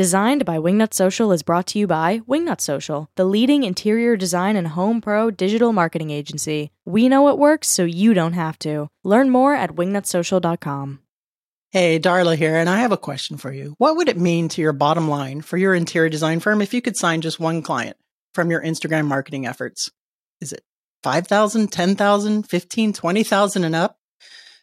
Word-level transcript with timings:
Designed 0.00 0.46
by 0.46 0.56
Wingnut 0.56 0.94
Social 0.94 1.30
is 1.30 1.42
brought 1.42 1.66
to 1.66 1.78
you 1.78 1.86
by 1.86 2.20
Wingnut 2.20 2.62
Social, 2.62 3.10
the 3.16 3.26
leading 3.26 3.64
interior 3.64 4.16
design 4.16 4.56
and 4.56 4.68
home 4.68 5.02
pro 5.02 5.30
digital 5.30 5.74
marketing 5.74 6.08
agency. 6.08 6.70
We 6.86 7.06
know 7.06 7.28
it 7.28 7.36
works 7.36 7.68
so 7.68 7.84
you 7.84 8.14
don't 8.14 8.32
have 8.32 8.58
to. 8.60 8.88
Learn 9.04 9.28
more 9.28 9.54
at 9.54 9.72
wingnutsocial.com. 9.72 11.00
Hey, 11.70 12.00
Darla 12.00 12.34
here, 12.34 12.56
and 12.56 12.70
I 12.70 12.78
have 12.78 12.92
a 12.92 12.96
question 12.96 13.36
for 13.36 13.52
you. 13.52 13.74
What 13.76 13.96
would 13.96 14.08
it 14.08 14.16
mean 14.16 14.48
to 14.48 14.62
your 14.62 14.72
bottom 14.72 15.06
line 15.06 15.42
for 15.42 15.58
your 15.58 15.74
interior 15.74 16.08
design 16.08 16.40
firm 16.40 16.62
if 16.62 16.72
you 16.72 16.80
could 16.80 16.96
sign 16.96 17.20
just 17.20 17.38
one 17.38 17.60
client 17.60 17.98
from 18.32 18.50
your 18.50 18.62
Instagram 18.62 19.04
marketing 19.04 19.46
efforts? 19.46 19.90
Is 20.40 20.54
it 20.54 20.62
5,000, 21.02 21.70
10,000, 21.70 22.48
15, 22.48 22.92
20,000 22.94 23.64
and 23.64 23.76
up? 23.76 23.99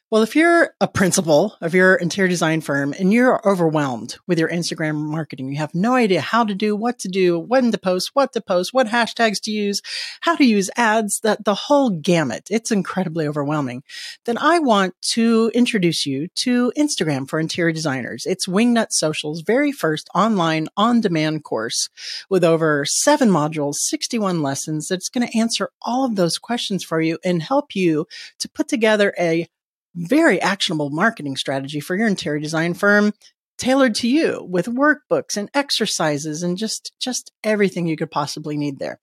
Well, 0.10 0.24
if 0.24 0.38
you're 0.38 0.74
a 0.80 0.88
principal 0.88 1.58
of 1.60 1.74
your 1.74 1.96
interior 1.96 2.30
design 2.30 2.62
firm 2.62 2.94
and 2.98 3.12
you're 3.12 3.46
overwhelmed 3.46 4.16
with 4.26 4.40
your 4.40 4.48
Instagram 4.48 4.96
marketing, 4.96 5.50
you 5.50 5.58
have 5.58 5.76
no 5.76 5.96
idea 5.96 6.22
how 6.22 6.46
to 6.46 6.56
do, 6.56 6.78
what 6.78 7.00
to 7.00 7.10
do, 7.10 7.38
when 7.38 7.74
to 7.74 7.78
post, 7.78 8.12
what 8.14 8.32
to 8.32 8.40
post, 8.40 8.74
what 8.74 8.88
hashtags 8.88 9.42
to 9.42 9.52
use, 9.52 9.82
how 10.22 10.38
to 10.38 10.46
use 10.46 10.70
ads, 10.78 11.20
that 11.24 11.44
the 11.44 11.56
whole 11.56 11.90
gamut. 11.90 12.48
It's 12.50 12.72
incredibly 12.72 13.28
overwhelming. 13.28 13.84
Then 14.24 14.38
I 14.38 14.60
want 14.60 14.94
to 15.10 15.52
introduce 15.54 16.06
you 16.06 16.30
to 16.36 16.72
Instagram 16.78 17.28
for 17.28 17.38
interior 17.38 17.74
designers. 17.74 18.26
It's 18.26 18.48
Wingnut 18.48 18.92
Social's 18.92 19.42
very 19.42 19.74
first 19.74 20.08
online 20.16 20.70
on 20.78 21.02
demand 21.02 21.44
course 21.44 21.90
with 22.30 22.46
over 22.46 22.86
seven 22.86 23.28
modules, 23.30 23.76
61 23.76 24.42
lessons 24.42 24.88
that's 24.88 25.10
going 25.10 25.28
to 25.28 25.38
answer 25.38 25.70
all 25.82 26.06
of 26.06 26.16
those 26.16 26.38
questions 26.38 26.82
for 26.82 27.02
you 27.02 27.18
and 27.26 27.44
help 27.44 27.76
you 27.76 28.08
to 28.40 28.48
put 28.48 28.70
together 28.70 29.14
a 29.20 29.50
very 29.98 30.40
actionable 30.42 30.90
marketing 30.92 31.36
strategy 31.36 31.80
for 31.80 31.96
your 31.96 32.08
interior 32.08 32.40
design 32.40 32.74
firm 32.74 33.14
tailored 33.58 33.96
to 33.96 34.08
you 34.08 34.46
with 34.48 34.68
workbooks 34.68 35.36
and 35.36 35.50
exercises 35.54 36.44
and 36.44 36.58
just 36.58 36.94
just 37.00 37.32
everything 37.44 37.88
you 37.88 37.98
could 37.98 38.12
possibly 38.12 38.56
need 38.56 38.80
there. 38.80 39.00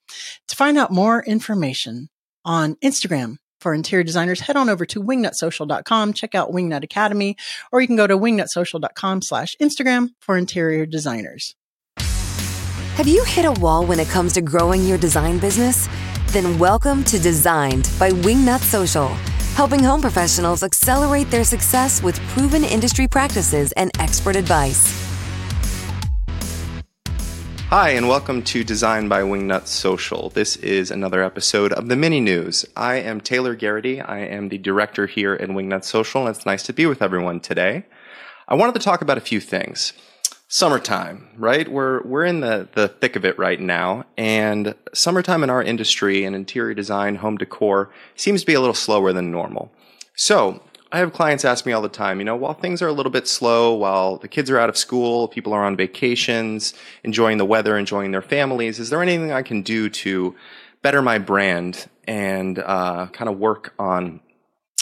To 0.48 0.56
find 0.56 0.78
out 0.78 0.92
more 0.92 1.23
information 1.24 2.09
on 2.45 2.76
Instagram 2.76 3.36
for 3.60 3.74
interior 3.74 4.04
designers, 4.04 4.40
head 4.40 4.56
on 4.56 4.68
over 4.68 4.86
to 4.86 5.02
wingnutsocial.com, 5.02 6.12
check 6.12 6.34
out 6.34 6.52
Wingnut 6.52 6.84
Academy, 6.84 7.36
or 7.73 7.80
you 7.80 7.86
can 7.86 7.96
go 7.96 8.06
to 8.06 8.16
wingnutsocial.com 8.16 9.23
slash 9.23 9.56
Instagram 9.60 10.10
for 10.20 10.36
interior 10.36 10.86
designers. 10.86 11.56
Have 11.96 13.08
you 13.08 13.24
hit 13.24 13.45
a 13.45 13.52
wall 13.52 13.84
when 13.84 13.98
it 13.98 14.08
comes 14.08 14.34
to 14.34 14.40
growing 14.40 14.84
your 14.84 14.98
design 14.98 15.38
business? 15.38 15.88
Then 16.29 16.58
welcome 16.58 17.02
to 17.04 17.18
Designed 17.18 17.90
by 17.98 18.10
Wingnut 18.10 18.60
Social 18.60 19.10
helping 19.55 19.83
home 19.83 20.01
professionals 20.01 20.63
accelerate 20.63 21.30
their 21.30 21.45
success 21.45 22.02
with 22.02 22.19
proven 22.29 22.65
industry 22.65 23.07
practices 23.07 23.73
and 23.73 23.91
expert 24.01 24.37
advice. 24.37 25.02
Hi, 27.69 27.91
and 27.91 28.09
welcome 28.09 28.43
to 28.43 28.63
Design 28.63 29.09
by 29.09 29.23
Wingnut 29.23 29.66
Social. 29.66 30.30
This 30.30 30.57
is 30.57 30.91
another 30.91 31.25
episode 31.25 31.73
of 31.73 31.88
the 31.88 31.97
Mini 31.97 32.21
News. 32.21 32.65
I 32.77 32.97
am 32.97 33.21
Taylor 33.21 33.55
Garrity. 33.55 34.01
I 34.01 34.19
am 34.21 34.49
the 34.49 34.59
director 34.59 35.07
here 35.07 35.35
at 35.35 35.49
Wingnut 35.49 35.82
Social, 35.82 36.27
and 36.27 36.37
it's 36.37 36.47
nice 36.47 36.63
to 36.65 36.73
be 36.73 36.87
with 36.87 37.02
everyone 37.02 37.41
today. 37.41 37.85
I 38.47 38.55
wanted 38.55 38.75
to 38.75 38.80
talk 38.80 39.02
about 39.02 39.19
a 39.19 39.23
few 39.23 39.41
things 39.41 39.93
summertime, 40.55 41.27
right? 41.37 41.69
We're 41.69 42.01
we're 42.02 42.24
in 42.24 42.38
the 42.38 42.69
the 42.74 42.87
thick 42.87 43.16
of 43.16 43.24
it 43.24 43.37
right 43.37 43.59
now, 43.59 44.05
and 44.16 44.77
summertime 44.93 45.43
in 45.43 45.51
our 45.51 45.60
industry 45.60 46.24
and 46.24 46.37
interior 46.37 46.74
design, 46.74 47.16
home 47.16 47.37
decor 47.37 47.91
seems 48.15 48.43
to 48.43 48.47
be 48.47 48.55
a 48.55 48.60
little 48.60 48.73
slower 48.73 49.13
than 49.13 49.32
normal. 49.32 49.73
So 50.15 50.63
I 50.93 50.99
have 50.99 51.13
clients 51.13 51.45
ask 51.45 51.66
me 51.66 51.73
all 51.73 51.82
the 51.82 51.88
time, 51.88 52.21
you 52.21 52.25
know, 52.25 52.37
while 52.37 52.55
things 52.55 52.82
are 52.82 52.87
a 52.87 52.93
little 52.93 53.10
bit 53.10 53.27
slow, 53.27 53.75
while 53.75 54.16
the 54.19 54.29
kids 54.29 54.49
are 54.49 54.57
out 54.57 54.69
of 54.69 54.77
school, 54.77 55.27
people 55.27 55.52
are 55.52 55.65
on 55.65 55.77
vacations, 55.77 56.73
enjoying 57.02 57.38
the 57.38 57.45
weather, 57.45 57.77
enjoying 57.77 58.13
their 58.13 58.23
families, 58.23 58.79
is 58.79 58.91
there 58.91 59.02
anything 59.02 59.32
I 59.32 59.43
can 59.43 59.63
do 59.63 59.91
to 59.91 60.37
better 60.82 61.02
my 61.02 61.19
brand 61.19 61.88
and 62.07 62.60
uh, 62.60 63.09
kind 63.09 63.29
of 63.29 63.41
work 63.41 63.75
on 63.77 64.20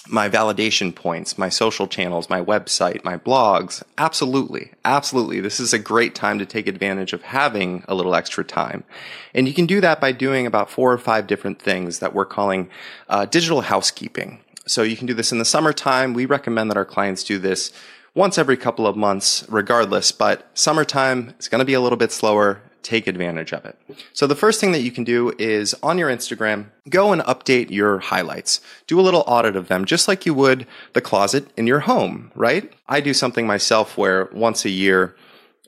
my 0.09 0.29
validation 0.29 0.95
points, 0.95 1.39
my 1.39 1.49
social 1.49 1.87
channels, 1.87 2.29
my 2.29 2.41
website, 2.43 3.05
my 3.05 3.17
blogs. 3.17 3.83
Absolutely. 3.99 4.73
Absolutely. 4.85 5.41
This 5.41 5.61
is 5.61 5.73
a 5.73 5.79
great 5.79 6.15
time 6.15 6.39
to 6.39 6.47
take 6.47 6.67
advantage 6.67 7.13
of 7.13 7.23
having 7.23 7.85
a 7.87 7.95
little 7.95 8.15
extra 8.15 8.45
time. 8.45 8.85
And 9.33 9.47
you 9.47 9.55
can 9.55 9.67
do 9.67 9.81
that 9.81 10.01
by 10.01 10.13
doing 10.13 10.47
about 10.47 10.71
four 10.71 10.93
or 10.93 10.99
five 10.99 11.27
different 11.27 11.61
things 11.61 12.01
that 12.01 12.15
we're 12.15 12.25
calling 12.25 12.69
uh, 13.09 13.27
digital 13.27 13.61
housekeeping. 13.61 14.41
So 14.67 14.83
you 14.83 14.97
can 14.97 15.07
do 15.07 15.15
this 15.15 15.33
in 15.33 15.39
the 15.39 15.45
summertime. 15.45 16.15
We 16.15 16.27
recommend 16.27 16.71
that 16.71 16.77
our 16.77 16.85
clients 16.85 17.23
do 17.25 17.39
this 17.39 17.73
once 18.15 18.39
every 18.39 18.57
couple 18.57 18.87
of 18.87 18.97
months, 18.97 19.45
regardless, 19.49 20.13
but 20.13 20.47
summertime 20.55 21.35
is 21.39 21.49
going 21.49 21.61
to 21.61 21.65
be 21.65 21.75
a 21.75 21.81
little 21.81 21.97
bit 21.97 22.13
slower 22.13 22.61
take 22.83 23.07
advantage 23.07 23.53
of 23.53 23.65
it. 23.65 23.79
So 24.13 24.27
the 24.27 24.37
first 24.37 24.61
thing 24.61 24.73
that 24.73 24.83
you 24.83 24.91
can 24.91 25.05
do 25.05 25.33
is 25.39 25.75
on 25.83 25.99
your 25.99 26.11
Instagram, 26.11 26.67
go 26.89 27.13
and 27.13 27.23
update 27.23 27.71
your 27.71 27.99
highlights. 27.99 28.61
Do 28.87 28.99
a 28.99 29.03
little 29.03 29.25
audit 29.27 29.57
of 29.57 29.69
them, 29.69 29.85
just 29.85 30.09
like 30.09 30.27
you 30.27 30.35
would 30.35 30.67
the 30.93 31.01
closet 31.01 31.49
in 31.57 31.67
your 31.67 31.81
home, 31.81 32.31
right? 32.35 32.73
I 32.89 33.01
do 33.01 33.15
something 33.15 33.47
myself 33.47 33.97
where 33.97 34.29
once 34.33 34.65
a 34.65 34.71
year, 34.71 35.17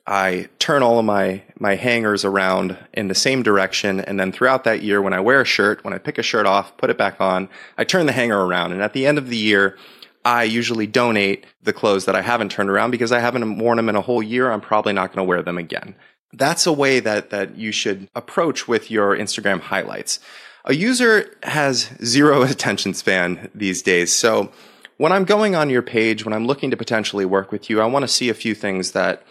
I 0.06 0.48
turn 0.58 0.82
all 0.82 0.98
of 0.98 1.04
my, 1.04 1.42
my 1.58 1.76
hangers 1.76 2.24
around 2.24 2.76
in 2.92 3.08
the 3.08 3.14
same 3.14 3.42
direction. 3.42 4.00
And 4.00 4.20
then 4.20 4.32
throughout 4.32 4.64
that 4.64 4.82
year, 4.82 5.00
when 5.00 5.14
I 5.14 5.20
wear 5.20 5.40
a 5.40 5.46
shirt, 5.46 5.82
when 5.82 5.94
I 5.94 5.98
pick 5.98 6.18
a 6.18 6.22
shirt 6.22 6.44
off, 6.44 6.76
put 6.76 6.90
it 6.90 6.98
back 6.98 7.20
on, 7.20 7.48
I 7.78 7.84
turn 7.84 8.06
the 8.06 8.12
hanger 8.12 8.38
around. 8.38 8.72
And 8.72 8.82
at 8.82 8.92
the 8.92 9.06
end 9.06 9.16
of 9.16 9.30
the 9.30 9.36
year, 9.36 9.78
I 10.24 10.44
usually 10.44 10.86
donate 10.86 11.46
the 11.62 11.72
clothes 11.72 12.04
that 12.04 12.14
I 12.14 12.22
haven't 12.22 12.50
turned 12.50 12.70
around 12.70 12.90
because 12.90 13.12
I 13.12 13.20
haven't 13.20 13.58
worn 13.58 13.76
them 13.76 13.88
in 13.88 13.96
a 13.96 14.00
whole 14.00 14.22
year. 14.22 14.50
I'm 14.50 14.60
probably 14.60 14.92
not 14.92 15.08
going 15.08 15.24
to 15.24 15.28
wear 15.28 15.42
them 15.42 15.58
again 15.58 15.94
that's 16.36 16.66
a 16.66 16.72
way 16.72 17.00
that, 17.00 17.30
that 17.30 17.56
you 17.56 17.72
should 17.72 18.08
approach 18.14 18.68
with 18.68 18.90
your 18.90 19.16
Instagram 19.16 19.60
highlights. 19.60 20.20
A 20.64 20.74
user 20.74 21.36
has 21.42 21.90
zero 22.02 22.42
attention 22.50 22.94
span 22.94 23.50
these 23.54 23.82
days. 23.82 24.12
So 24.12 24.50
when 24.96 25.12
I'm 25.12 25.24
going 25.24 25.54
on 25.54 25.70
your 25.70 25.82
page, 25.82 26.24
when 26.24 26.32
I'm 26.32 26.46
looking 26.46 26.70
to 26.70 26.76
potentially 26.76 27.24
work 27.24 27.52
with 27.52 27.68
you, 27.68 27.80
I 27.80 27.86
want 27.86 28.04
to 28.04 28.08
see 28.08 28.28
a 28.28 28.34
few 28.34 28.54
things 28.54 28.92
that 28.92 29.22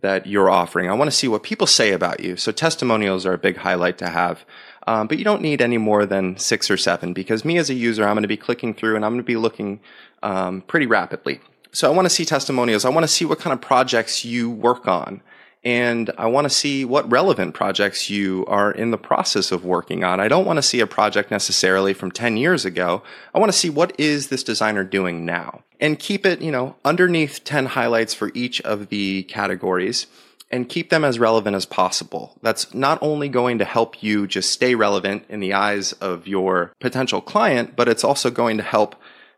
that 0.00 0.28
you're 0.28 0.48
offering. 0.48 0.88
I 0.88 0.92
want 0.92 1.10
to 1.10 1.16
see 1.16 1.26
what 1.26 1.42
people 1.42 1.66
say 1.66 1.90
about 1.90 2.20
you. 2.20 2.36
So 2.36 2.52
testimonials 2.52 3.26
are 3.26 3.32
a 3.32 3.38
big 3.38 3.56
highlight 3.56 3.98
to 3.98 4.08
have. 4.08 4.44
Um, 4.86 5.08
but 5.08 5.18
you 5.18 5.24
don't 5.24 5.42
need 5.42 5.60
any 5.60 5.76
more 5.76 6.06
than 6.06 6.36
six 6.38 6.70
or 6.70 6.76
seven 6.76 7.12
because 7.12 7.44
me 7.44 7.58
as 7.58 7.68
a 7.68 7.74
user, 7.74 8.04
I'm 8.04 8.14
going 8.14 8.22
to 8.22 8.28
be 8.28 8.36
clicking 8.36 8.74
through 8.74 8.94
and 8.94 9.04
I'm 9.04 9.10
going 9.10 9.24
to 9.24 9.26
be 9.26 9.36
looking 9.36 9.80
um, 10.22 10.62
pretty 10.62 10.86
rapidly. 10.86 11.40
So 11.72 11.90
I 11.90 11.94
want 11.94 12.06
to 12.06 12.10
see 12.10 12.24
testimonials. 12.24 12.84
I 12.84 12.90
want 12.90 13.02
to 13.02 13.08
see 13.08 13.24
what 13.24 13.40
kind 13.40 13.52
of 13.52 13.60
projects 13.60 14.24
you 14.24 14.48
work 14.48 14.86
on 14.86 15.20
and 15.64 16.10
I 16.16 16.26
want 16.26 16.44
to 16.44 16.50
see 16.50 16.84
what 16.84 17.10
relevant 17.10 17.54
projects 17.54 18.08
you 18.08 18.44
are 18.46 18.70
in 18.70 18.90
the 18.90 18.98
process 18.98 19.50
of 19.50 19.64
working 19.64 20.04
on. 20.04 20.20
I 20.20 20.28
don't 20.28 20.44
want 20.44 20.58
to 20.58 20.62
see 20.62 20.80
a 20.80 20.86
project 20.86 21.30
necessarily 21.30 21.92
from 21.92 22.10
10 22.10 22.36
years 22.36 22.64
ago. 22.64 23.02
I 23.34 23.38
want 23.38 23.52
to 23.52 23.58
see 23.58 23.70
what 23.70 23.98
is 23.98 24.28
this 24.28 24.44
designer 24.44 24.84
doing 24.84 25.24
now 25.24 25.62
and 25.80 25.98
keep 25.98 26.24
it, 26.24 26.40
you 26.40 26.52
know, 26.52 26.76
underneath 26.84 27.42
10 27.44 27.66
highlights 27.66 28.14
for 28.14 28.30
each 28.34 28.60
of 28.62 28.88
the 28.88 29.24
categories 29.24 30.06
and 30.50 30.68
keep 30.68 30.90
them 30.90 31.04
as 31.04 31.18
relevant 31.18 31.54
as 31.54 31.66
possible. 31.66 32.38
That's 32.42 32.72
not 32.72 32.98
only 33.02 33.28
going 33.28 33.58
to 33.58 33.64
help 33.64 34.02
you 34.02 34.26
just 34.26 34.50
stay 34.50 34.74
relevant 34.74 35.24
in 35.28 35.40
the 35.40 35.52
eyes 35.52 35.92
of 35.94 36.26
your 36.26 36.72
potential 36.80 37.20
client, 37.20 37.76
but 37.76 37.88
it's 37.88 38.04
also 38.04 38.30
going 38.30 38.56
to 38.56 38.62
help 38.62 38.96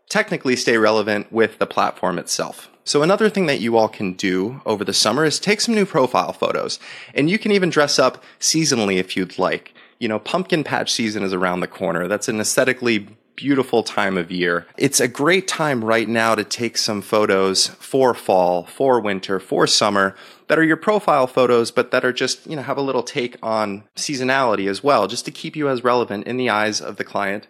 technically 0.08 0.56
stay 0.56 0.76
relevant 0.76 1.32
with 1.32 1.58
the 1.58 1.66
platform 1.66 2.18
itself. 2.18 2.70
So 2.90 3.04
another 3.04 3.30
thing 3.30 3.46
that 3.46 3.60
you 3.60 3.76
all 3.76 3.88
can 3.88 4.14
do 4.14 4.62
over 4.66 4.84
the 4.84 4.92
summer 4.92 5.24
is 5.24 5.38
take 5.38 5.60
some 5.60 5.76
new 5.76 5.86
profile 5.86 6.32
photos. 6.32 6.80
And 7.14 7.30
you 7.30 7.38
can 7.38 7.52
even 7.52 7.70
dress 7.70 8.00
up 8.00 8.20
seasonally 8.40 8.96
if 8.96 9.16
you'd 9.16 9.38
like. 9.38 9.74
You 10.00 10.08
know, 10.08 10.18
pumpkin 10.18 10.64
patch 10.64 10.92
season 10.92 11.22
is 11.22 11.32
around 11.32 11.60
the 11.60 11.68
corner. 11.68 12.08
That's 12.08 12.26
an 12.26 12.40
aesthetically 12.40 13.06
beautiful 13.36 13.84
time 13.84 14.18
of 14.18 14.32
year. 14.32 14.66
It's 14.76 14.98
a 14.98 15.06
great 15.06 15.46
time 15.46 15.84
right 15.84 16.08
now 16.08 16.34
to 16.34 16.42
take 16.42 16.76
some 16.76 17.00
photos 17.00 17.68
for 17.68 18.12
fall, 18.12 18.64
for 18.64 18.98
winter, 18.98 19.38
for 19.38 19.68
summer 19.68 20.16
that 20.48 20.58
are 20.58 20.64
your 20.64 20.76
profile 20.76 21.28
photos, 21.28 21.70
but 21.70 21.92
that 21.92 22.04
are 22.04 22.12
just, 22.12 22.44
you 22.44 22.56
know, 22.56 22.62
have 22.62 22.76
a 22.76 22.82
little 22.82 23.04
take 23.04 23.36
on 23.40 23.84
seasonality 23.94 24.68
as 24.68 24.82
well, 24.82 25.06
just 25.06 25.24
to 25.26 25.30
keep 25.30 25.54
you 25.54 25.68
as 25.68 25.84
relevant 25.84 26.26
in 26.26 26.38
the 26.38 26.50
eyes 26.50 26.80
of 26.80 26.96
the 26.96 27.04
client 27.04 27.46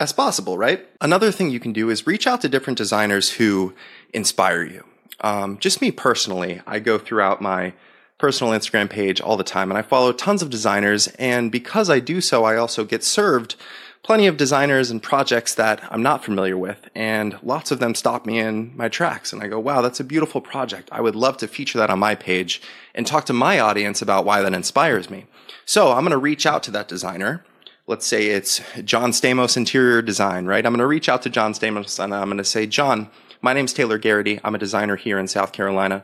as 0.00 0.12
possible, 0.12 0.58
right? 0.58 0.86
Another 1.00 1.30
thing 1.30 1.50
you 1.50 1.60
can 1.60 1.72
do 1.72 1.90
is 1.90 2.06
reach 2.06 2.26
out 2.26 2.40
to 2.40 2.48
different 2.48 2.78
designers 2.78 3.30
who 3.30 3.74
inspire 4.12 4.64
you. 4.64 4.84
Um, 5.20 5.58
just 5.58 5.80
me 5.80 5.90
personally, 5.90 6.60
I 6.66 6.80
go 6.80 6.98
throughout 6.98 7.40
my 7.40 7.72
personal 8.18 8.52
Instagram 8.52 8.88
page 8.90 9.20
all 9.20 9.36
the 9.36 9.44
time 9.44 9.70
and 9.70 9.78
I 9.78 9.82
follow 9.82 10.12
tons 10.12 10.42
of 10.42 10.50
designers. 10.50 11.08
And 11.18 11.52
because 11.52 11.90
I 11.90 12.00
do 12.00 12.20
so, 12.20 12.44
I 12.44 12.56
also 12.56 12.84
get 12.84 13.04
served 13.04 13.56
plenty 14.02 14.26
of 14.26 14.36
designers 14.36 14.90
and 14.90 15.02
projects 15.02 15.54
that 15.54 15.80
I'm 15.90 16.02
not 16.02 16.24
familiar 16.24 16.58
with. 16.58 16.88
And 16.94 17.38
lots 17.42 17.70
of 17.70 17.78
them 17.78 17.94
stop 17.94 18.26
me 18.26 18.38
in 18.38 18.76
my 18.76 18.88
tracks. 18.88 19.32
And 19.32 19.42
I 19.42 19.48
go, 19.48 19.58
wow, 19.58 19.80
that's 19.80 20.00
a 20.00 20.04
beautiful 20.04 20.40
project. 20.40 20.88
I 20.92 21.00
would 21.00 21.16
love 21.16 21.38
to 21.38 21.48
feature 21.48 21.78
that 21.78 21.90
on 21.90 21.98
my 21.98 22.14
page 22.14 22.60
and 22.94 23.06
talk 23.06 23.24
to 23.26 23.32
my 23.32 23.58
audience 23.58 24.02
about 24.02 24.26
why 24.26 24.42
that 24.42 24.52
inspires 24.52 25.08
me. 25.08 25.26
So 25.64 25.92
I'm 25.92 26.02
going 26.04 26.10
to 26.10 26.18
reach 26.18 26.44
out 26.44 26.62
to 26.64 26.70
that 26.72 26.88
designer 26.88 27.44
let's 27.86 28.06
say 28.06 28.28
it's 28.28 28.62
John 28.84 29.10
Stamos 29.10 29.56
Interior 29.56 30.00
Design, 30.00 30.46
right? 30.46 30.64
I'm 30.64 30.72
going 30.72 30.78
to 30.78 30.86
reach 30.86 31.08
out 31.08 31.22
to 31.22 31.30
John 31.30 31.52
Stamos 31.52 32.02
and 32.02 32.14
I'm 32.14 32.28
going 32.28 32.38
to 32.38 32.44
say, 32.44 32.66
John, 32.66 33.10
my 33.42 33.52
name's 33.52 33.74
Taylor 33.74 33.98
Garrity. 33.98 34.40
I'm 34.42 34.54
a 34.54 34.58
designer 34.58 34.96
here 34.96 35.18
in 35.18 35.28
South 35.28 35.52
Carolina. 35.52 36.02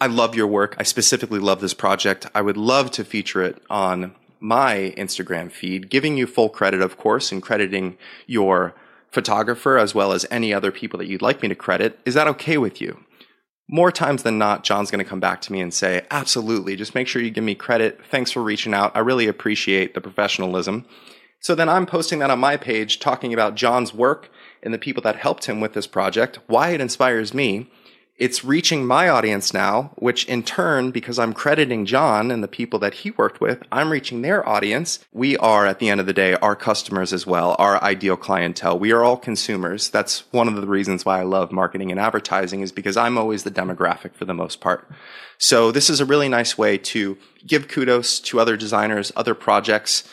I 0.00 0.06
love 0.06 0.34
your 0.34 0.48
work. 0.48 0.74
I 0.78 0.82
specifically 0.82 1.38
love 1.38 1.60
this 1.60 1.74
project. 1.74 2.26
I 2.34 2.42
would 2.42 2.56
love 2.56 2.90
to 2.92 3.04
feature 3.04 3.42
it 3.42 3.62
on 3.70 4.14
my 4.40 4.92
Instagram 4.96 5.52
feed, 5.52 5.88
giving 5.88 6.16
you 6.16 6.26
full 6.26 6.48
credit, 6.48 6.80
of 6.80 6.96
course, 6.96 7.30
and 7.30 7.42
crediting 7.42 7.96
your 8.26 8.74
photographer 9.12 9.78
as 9.78 9.94
well 9.94 10.12
as 10.12 10.26
any 10.30 10.52
other 10.52 10.72
people 10.72 10.98
that 10.98 11.06
you'd 11.06 11.22
like 11.22 11.42
me 11.42 11.48
to 11.48 11.54
credit. 11.54 12.00
Is 12.04 12.14
that 12.14 12.28
okay 12.28 12.58
with 12.58 12.80
you? 12.80 13.04
More 13.68 13.92
times 13.92 14.24
than 14.24 14.36
not, 14.36 14.64
John's 14.64 14.90
going 14.90 15.04
to 15.04 15.08
come 15.08 15.20
back 15.20 15.40
to 15.42 15.52
me 15.52 15.60
and 15.60 15.72
say, 15.72 16.04
Absolutely, 16.10 16.74
just 16.74 16.94
make 16.96 17.06
sure 17.06 17.22
you 17.22 17.30
give 17.30 17.44
me 17.44 17.54
credit. 17.54 18.00
Thanks 18.10 18.32
for 18.32 18.42
reaching 18.42 18.74
out. 18.74 18.96
I 18.96 19.00
really 19.00 19.28
appreciate 19.28 19.94
the 19.94 20.00
professionalism. 20.00 20.86
So 21.40 21.54
then 21.54 21.68
I'm 21.70 21.86
posting 21.86 22.18
that 22.18 22.30
on 22.30 22.38
my 22.38 22.58
page, 22.58 23.00
talking 23.00 23.32
about 23.32 23.54
John's 23.54 23.94
work 23.94 24.30
and 24.62 24.74
the 24.74 24.78
people 24.78 25.02
that 25.04 25.16
helped 25.16 25.46
him 25.46 25.60
with 25.60 25.72
this 25.72 25.86
project, 25.86 26.38
why 26.46 26.70
it 26.70 26.82
inspires 26.82 27.32
me, 27.32 27.70
it's 28.18 28.44
reaching 28.44 28.86
my 28.86 29.08
audience 29.08 29.54
now, 29.54 29.92
which 29.96 30.26
in 30.26 30.42
turn, 30.42 30.90
because 30.90 31.18
I'm 31.18 31.32
crediting 31.32 31.86
John 31.86 32.30
and 32.30 32.44
the 32.44 32.48
people 32.48 32.78
that 32.80 32.92
he 32.92 33.12
worked 33.12 33.40
with, 33.40 33.62
I'm 33.72 33.90
reaching 33.90 34.20
their 34.20 34.46
audience. 34.46 34.98
We 35.10 35.38
are, 35.38 35.66
at 35.66 35.78
the 35.78 35.88
end 35.88 36.00
of 36.00 36.06
the 36.06 36.12
day, 36.12 36.34
our 36.34 36.54
customers 36.54 37.14
as 37.14 37.26
well, 37.26 37.56
our 37.58 37.82
ideal 37.82 38.18
clientele. 38.18 38.78
We 38.78 38.92
are 38.92 39.02
all 39.02 39.16
consumers. 39.16 39.88
That's 39.88 40.30
one 40.34 40.48
of 40.48 40.56
the 40.56 40.66
reasons 40.66 41.06
why 41.06 41.20
I 41.20 41.22
love 41.22 41.50
marketing 41.50 41.90
and 41.90 41.98
advertising 41.98 42.60
is 42.60 42.72
because 42.72 42.98
I'm 42.98 43.16
always 43.16 43.44
the 43.44 43.50
demographic 43.50 44.12
for 44.12 44.26
the 44.26 44.34
most 44.34 44.60
part. 44.60 44.86
So 45.38 45.72
this 45.72 45.88
is 45.88 46.00
a 46.00 46.04
really 46.04 46.28
nice 46.28 46.58
way 46.58 46.76
to 46.76 47.16
give 47.46 47.68
kudos 47.68 48.20
to 48.20 48.38
other 48.38 48.58
designers, 48.58 49.10
other 49.16 49.34
projects, 49.34 50.04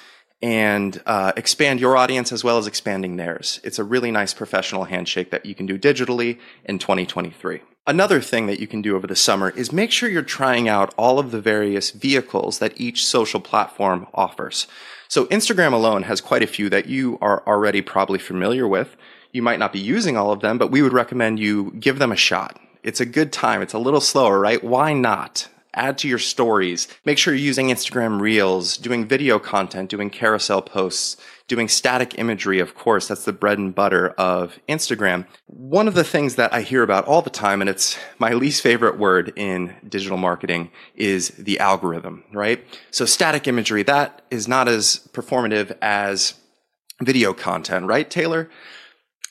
and 0.41 1.01
uh, 1.05 1.33
expand 1.35 1.79
your 1.79 1.97
audience 1.97 2.31
as 2.31 2.43
well 2.43 2.57
as 2.57 2.67
expanding 2.67 3.15
theirs. 3.15 3.59
It's 3.63 3.79
a 3.79 3.83
really 3.83 4.11
nice 4.11 4.33
professional 4.33 4.85
handshake 4.85 5.31
that 5.31 5.45
you 5.45 5.55
can 5.55 5.65
do 5.65 5.77
digitally 5.77 6.39
in 6.65 6.79
2023. 6.79 7.61
Another 7.87 8.19
thing 8.19 8.47
that 8.47 8.59
you 8.59 8.67
can 8.67 8.81
do 8.81 8.95
over 8.95 9.07
the 9.07 9.15
summer 9.15 9.49
is 9.51 9.71
make 9.71 9.91
sure 9.91 10.09
you're 10.09 10.21
trying 10.21 10.67
out 10.67 10.93
all 10.97 11.19
of 11.19 11.31
the 11.31 11.39
various 11.39 11.91
vehicles 11.91 12.59
that 12.59 12.79
each 12.79 13.05
social 13.05 13.39
platform 13.39 14.07
offers. 14.13 14.67
So 15.07 15.25
Instagram 15.27 15.71
alone 15.71 16.03
has 16.03 16.19
quite 16.19 16.43
a 16.43 16.47
few 16.47 16.69
that 16.69 16.87
you 16.87 17.17
are 17.21 17.47
already 17.47 17.81
probably 17.81 18.19
familiar 18.19 18.67
with. 18.67 18.97
You 19.31 19.41
might 19.41 19.59
not 19.59 19.71
be 19.71 19.79
using 19.79 20.17
all 20.17 20.31
of 20.31 20.41
them, 20.41 20.57
but 20.57 20.69
we 20.69 20.81
would 20.81 20.93
recommend 20.93 21.39
you 21.39 21.71
give 21.79 21.97
them 21.97 22.11
a 22.11 22.17
shot. 22.17 22.59
It's 22.83 22.99
a 22.99 23.05
good 23.05 23.31
time. 23.31 23.61
It's 23.61 23.73
a 23.73 23.79
little 23.79 24.01
slower, 24.01 24.39
right? 24.39 24.61
Why 24.63 24.93
not? 24.93 25.47
Add 25.77 25.97
to 25.99 26.07
your 26.07 26.19
stories. 26.19 26.87
Make 27.05 27.17
sure 27.17 27.33
you're 27.33 27.45
using 27.45 27.67
Instagram 27.67 28.19
Reels, 28.19 28.77
doing 28.77 29.07
video 29.07 29.39
content, 29.39 29.89
doing 29.89 30.09
carousel 30.09 30.61
posts, 30.61 31.17
doing 31.47 31.67
static 31.67 32.17
imagery, 32.17 32.59
of 32.59 32.75
course. 32.75 33.07
That's 33.07 33.25
the 33.25 33.33
bread 33.33 33.57
and 33.57 33.73
butter 33.73 34.09
of 34.09 34.59
Instagram. 34.67 35.25
One 35.45 35.87
of 35.87 35.93
the 35.93 36.03
things 36.03 36.35
that 36.35 36.53
I 36.53 36.61
hear 36.61 36.83
about 36.83 37.05
all 37.05 37.21
the 37.21 37.29
time, 37.29 37.61
and 37.61 37.69
it's 37.69 37.97
my 38.19 38.33
least 38.33 38.61
favorite 38.61 38.97
word 38.97 39.31
in 39.35 39.75
digital 39.87 40.17
marketing, 40.17 40.71
is 40.95 41.29
the 41.29 41.59
algorithm, 41.59 42.23
right? 42.33 42.65
So 42.91 43.05
static 43.05 43.47
imagery, 43.47 43.83
that 43.83 44.23
is 44.29 44.47
not 44.47 44.67
as 44.67 45.07
performative 45.13 45.77
as 45.81 46.33
video 47.01 47.33
content, 47.33 47.85
right, 47.85 48.09
Taylor? 48.09 48.49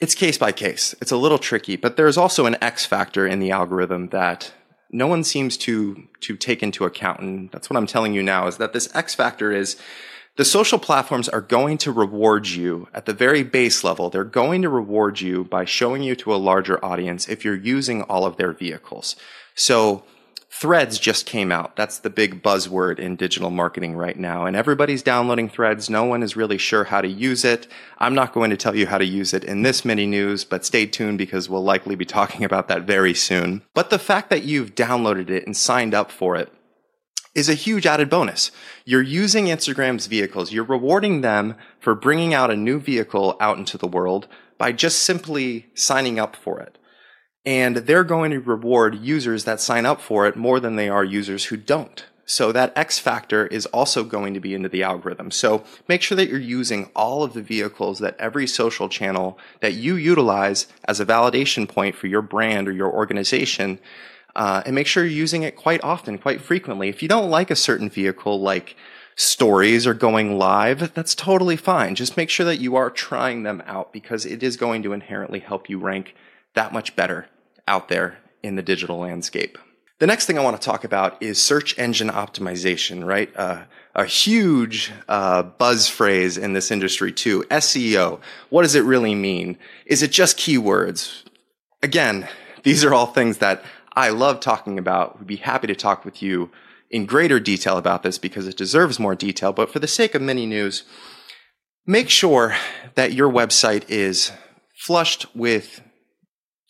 It's 0.01 0.15
case 0.15 0.39
by 0.39 0.53
case. 0.53 0.95
It's 1.01 1.13
a 1.13 1.17
little 1.17 1.39
tricky, 1.39 1.77
but 1.77 1.97
there's 1.97 2.19
also 2.19 2.47
an 2.47 2.57
X 2.63 2.85
factor 2.85 3.27
in 3.27 3.41
the 3.41 3.51
algorithm 3.51 4.09
that 4.09 4.53
no 4.91 5.07
one 5.07 5.25
seems 5.25 5.57
to 5.57 6.07
to 6.21 6.37
take 6.37 6.63
into 6.63 6.85
account 6.85 7.21
and 7.21 7.51
that's 7.51 7.69
what 7.69 7.77
i'm 7.77 7.87
telling 7.87 8.13
you 8.13 8.23
now 8.23 8.47
is 8.47 8.57
that 8.57 8.73
this 8.73 8.89
x 8.95 9.15
factor 9.15 9.53
is 9.53 9.77
the 10.37 10.45
social 10.45 10.79
platforms 10.79 11.31
are 11.31 11.41
going 11.41 11.79
to 11.79 11.91
reward 11.91 12.47
you 12.47 12.89
at 12.93 13.07
the 13.07 13.15
very 13.15 13.43
base 13.43 13.83
level. 13.83 14.11
They're 14.11 14.23
going 14.23 14.61
to 14.63 14.69
reward 14.69 15.19
you 15.19 15.45
by 15.45 15.65
showing 15.65 16.03
you 16.03 16.15
to 16.17 16.35
a 16.35 16.37
larger 16.37 16.83
audience 16.85 17.27
if 17.27 17.43
you're 17.43 17.57
using 17.57 18.03
all 18.03 18.27
of 18.27 18.37
their 18.37 18.53
vehicles. 18.53 19.17
So 19.55 20.05
Threads 20.49 20.99
just 20.99 21.27
came 21.27 21.53
out. 21.53 21.77
That's 21.77 21.99
the 21.99 22.09
big 22.09 22.43
buzzword 22.43 22.99
in 22.99 23.17
digital 23.17 23.51
marketing 23.51 23.95
right 23.95 24.19
now. 24.19 24.47
And 24.47 24.57
everybody's 24.57 25.03
downloading 25.03 25.49
Threads. 25.49 25.91
No 25.91 26.05
one 26.05 26.23
is 26.23 26.37
really 26.37 26.57
sure 26.57 26.85
how 26.85 27.01
to 27.01 27.09
use 27.09 27.45
it. 27.45 27.67
I'm 27.99 28.15
not 28.15 28.33
going 28.33 28.51
to 28.51 28.57
tell 28.57 28.75
you 28.75 28.87
how 28.87 28.97
to 28.97 29.05
use 29.05 29.35
it 29.35 29.45
in 29.45 29.63
this 29.63 29.85
mini 29.85 30.07
news, 30.07 30.45
but 30.45 30.65
stay 30.65 30.87
tuned 30.87 31.19
because 31.19 31.51
we'll 31.51 31.65
likely 31.65 31.95
be 31.95 32.07
talking 32.07 32.45
about 32.45 32.69
that 32.69 32.83
very 32.83 33.13
soon. 33.13 33.63
But 33.75 33.91
the 33.91 33.99
fact 33.99 34.31
that 34.31 34.45
you've 34.45 34.75
downloaded 34.75 35.31
it 35.31 35.45
and 35.45 35.57
signed 35.57 35.95
up 35.95 36.11
for 36.11 36.37
it 36.37 36.51
is 37.35 37.51
a 37.51 37.55
huge 37.55 37.85
added 37.85 38.09
bonus. 38.09 38.51
You're 38.87 39.03
using 39.03 39.47
Instagram's 39.47 40.07
vehicles. 40.07 40.53
You're 40.53 40.65
rewarding 40.65 41.21
them 41.21 41.57
for 41.81 41.95
bringing 41.95 42.33
out 42.33 42.51
a 42.51 42.57
new 42.57 42.81
vehicle 42.81 43.37
out 43.41 43.59
into 43.59 43.77
the 43.77 43.87
world 43.87 44.27
by 44.57 44.73
just 44.73 45.01
simply 45.01 45.67
signing 45.75 46.19
up 46.19 46.35
for 46.35 46.61
it 46.61 46.79
and 47.47 47.77
they're 47.77 48.05
going 48.05 48.33
to 48.33 48.41
reward 48.41 48.97
users 48.97 49.45
that 49.45 49.61
sign 49.61 49.87
up 49.87 50.01
for 50.01 50.27
it 50.27 50.37
more 50.37 50.59
than 50.59 50.75
they 50.75 50.89
are 50.89 51.05
users 51.05 51.45
who 51.47 51.57
don't. 51.57 52.05
So 52.29 52.51
that 52.51 52.77
X 52.77 52.99
factor 52.99 53.47
is 53.47 53.67
also 53.67 54.03
going 54.03 54.35
to 54.35 54.41
be 54.41 54.53
into 54.53 54.69
the 54.69 54.83
algorithm. 54.83 55.31
So 55.31 55.63
make 55.87 56.03
sure 56.03 56.17
that 56.17 56.29
you're 56.29 56.41
using 56.41 56.91
all 56.97 57.23
of 57.23 57.35
the 57.35 57.43
vehicles 57.43 58.01
that 58.01 58.17
every 58.19 58.49
social 58.49 58.89
channel 58.89 59.39
that 59.61 59.75
you 59.75 59.95
utilize 59.95 60.67
as 60.89 60.99
a 60.99 61.07
validation 61.07 61.69
point 61.69 61.95
for 61.95 62.09
your 62.09 62.23
brand 62.23 62.67
or 62.67 62.73
your 62.73 62.93
organization. 62.93 63.79
Uh, 64.35 64.65
and 64.67 64.75
make 64.75 64.89
sure 64.89 65.05
you're 65.05 65.13
using 65.13 65.45
it 65.45 65.55
quite 65.55 65.83
often, 65.85 66.19
quite 66.19 66.41
frequently. 66.41 66.89
If 66.89 67.01
you 67.01 67.09
don't 67.09 67.31
like 67.31 67.53
a 67.53 67.57
certain 67.57 67.89
vehicle, 67.89 68.41
like 68.41 68.77
stories 69.15 69.87
or 69.87 69.95
going 69.95 70.37
live, 70.37 70.93
that's 70.95 71.15
totally 71.15 71.57
fine. 71.57 71.95
Just 71.95 72.17
make 72.17 72.29
sure 72.29 72.45
that 72.45 72.61
you 72.61 72.75
are 72.75 72.91
trying 72.91 73.45
them 73.45 73.63
out 73.67 73.93
because 73.93 74.27
it 74.27 74.43
is 74.43 74.57
going 74.57 74.83
to 74.83 74.93
inherently 74.93 75.39
help 75.39 75.71
you 75.71 75.79
rank 75.79 76.17
that 76.55 76.73
much 76.73 76.97
better 76.97 77.29
out 77.67 77.89
there 77.89 78.19
in 78.43 78.57
the 78.57 78.63
digital 78.63 78.99
landscape. 78.99 79.59
The 79.99 80.07
next 80.07 80.27
thing 80.27 80.39
I 80.39 80.43
want 80.43 80.61
to 80.61 80.65
talk 80.65 80.85
about 80.85 81.23
is 81.23 81.41
search 81.41 81.79
engine 81.79 82.11
optimization, 82.11 83.07
right? 83.07 83.35
Uh, 83.35 83.63
a 83.95 84.05
huge 84.05 84.93
uh, 85.09 85.43
buzz 85.43 85.89
phrase 85.89 86.37
in 86.37 86.53
this 86.53 86.71
industry 86.71 87.13
too. 87.13 87.45
SEO. 87.51 88.21
What 88.51 88.63
does 88.63 88.75
it 88.75 88.85
really 88.85 89.15
mean? 89.15 89.57
Is 89.87 90.03
it 90.03 90.13
just 90.13 90.37
keywords? 90.37 91.25
Again, 91.83 92.29
these 92.63 92.85
are 92.85 92.93
all 92.93 93.07
things 93.07 93.39
that 93.39 93.65
I 93.95 94.11
love 94.11 94.41
talking 94.41 94.79
about. 94.79 95.19
We'd 95.19 95.27
be 95.27 95.37
happy 95.37 95.67
to 95.67 95.75
talk 95.75 96.05
with 96.05 96.23
you 96.23 96.51
in 96.91 97.07
greater 97.07 97.41
detail 97.41 97.79
about 97.79 98.03
this 98.03 98.19
because 98.19 98.47
it 98.47 98.59
deserves 98.59 98.99
more 98.99 99.15
detail. 99.15 99.53
But 99.55 99.73
for 99.73 99.79
the 99.79 99.89
sake 99.89 100.15
of 100.15 100.21
mini 100.21 100.45
news, 100.45 100.85
make 101.87 102.11
sure 102.11 102.55
that 102.97 103.15
your 103.15 103.31
website 103.33 103.89
is 103.89 104.31
flushed 104.75 105.35
with 105.35 105.81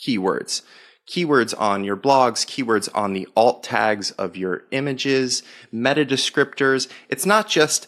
keywords 0.00 0.62
keywords 1.06 1.54
on 1.58 1.84
your 1.84 1.96
blogs, 1.96 2.44
keywords 2.44 2.88
on 2.94 3.12
the 3.12 3.28
alt 3.36 3.62
tags 3.62 4.10
of 4.12 4.36
your 4.36 4.64
images, 4.70 5.42
meta 5.70 6.04
descriptors. 6.04 6.88
It's 7.08 7.26
not 7.26 7.48
just 7.48 7.86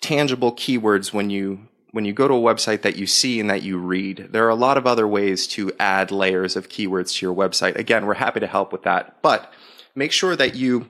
tangible 0.00 0.52
keywords 0.52 1.12
when 1.12 1.30
you 1.30 1.68
when 1.90 2.04
you 2.04 2.12
go 2.12 2.26
to 2.26 2.34
a 2.34 2.40
website 2.40 2.82
that 2.82 2.96
you 2.96 3.06
see 3.06 3.38
and 3.38 3.48
that 3.48 3.62
you 3.62 3.78
read. 3.78 4.28
There 4.32 4.44
are 4.44 4.50
a 4.50 4.56
lot 4.56 4.76
of 4.76 4.84
other 4.84 5.06
ways 5.06 5.46
to 5.48 5.70
add 5.78 6.10
layers 6.10 6.56
of 6.56 6.68
keywords 6.68 7.14
to 7.14 7.26
your 7.26 7.34
website. 7.34 7.76
Again, 7.76 8.04
we're 8.04 8.14
happy 8.14 8.40
to 8.40 8.48
help 8.48 8.72
with 8.72 8.82
that, 8.82 9.22
but 9.22 9.52
make 9.94 10.10
sure 10.10 10.34
that 10.34 10.56
you 10.56 10.88